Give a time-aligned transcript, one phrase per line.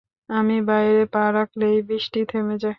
[0.29, 2.69] আমি বাইরে পা রাখলেই বৃষ্টি থেমে যায়।